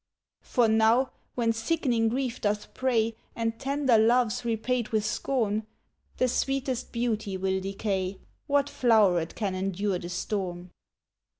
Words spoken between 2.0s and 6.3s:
grief doth prey, And tender love's repaid with scorn, The